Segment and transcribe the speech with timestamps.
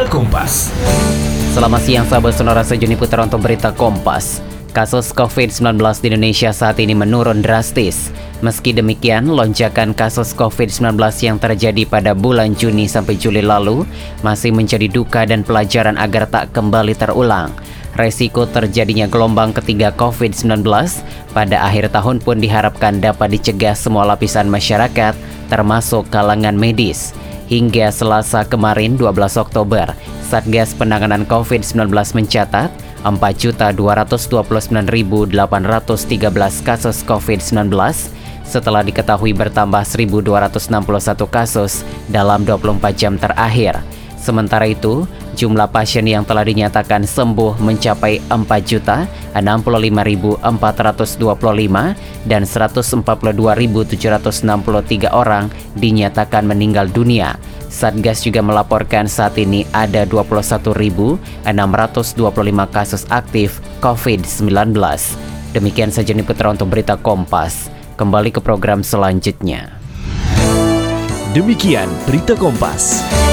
[0.00, 0.72] Berita Kompas.
[1.52, 4.40] Selamat siang sahabat sonora sejuni putar untuk Berita Kompas.
[4.72, 8.08] Kasus COVID-19 di Indonesia saat ini menurun drastis.
[8.40, 13.84] Meski demikian, lonjakan kasus COVID-19 yang terjadi pada bulan Juni sampai Juli lalu
[14.24, 17.52] masih menjadi duka dan pelajaran agar tak kembali terulang.
[18.00, 20.64] Resiko terjadinya gelombang ketiga COVID-19
[21.36, 25.12] pada akhir tahun pun diharapkan dapat dicegah semua lapisan masyarakat,
[25.52, 27.12] termasuk kalangan medis.
[27.50, 29.90] Hingga Selasa kemarin 12 Oktober,
[30.22, 32.70] Satgas Penanganan COVID-19 mencatat
[33.02, 34.78] 4.229.813
[36.62, 37.74] kasus COVID-19
[38.46, 43.82] setelah diketahui bertambah 1.261 kasus dalam 24 jam terakhir.
[44.20, 49.32] Sementara itu, jumlah pasien yang telah dinyatakan sembuh mencapai 4.065.425
[52.28, 55.48] dan 142.763 orang
[55.80, 57.40] dinyatakan meninggal dunia.
[57.72, 61.48] Satgas juga melaporkan saat ini ada 21.625
[62.68, 64.76] kasus aktif COVID-19.
[65.56, 67.72] Demikian saja Putra untuk berita Kompas.
[67.96, 69.80] Kembali ke program selanjutnya.
[71.32, 73.29] Demikian berita Kompas.